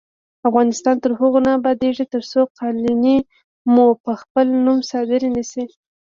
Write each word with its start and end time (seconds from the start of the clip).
افغانستان 0.49 0.95
تر 1.03 1.11
هغو 1.19 1.39
نه 1.45 1.51
ابادیږي، 1.59 2.05
ترڅو 2.13 2.41
قالینې 2.57 3.17
مو 3.73 3.85
په 4.03 4.11
خپل 4.21 4.47
نوم 4.65 4.79
صادرې 4.91 5.29
نشي. 5.37 5.65